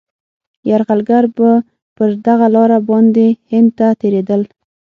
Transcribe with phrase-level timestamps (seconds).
[0.69, 1.49] یرغلګر به
[1.95, 4.41] پر دغه لاره باندي هند ته تېرېدل.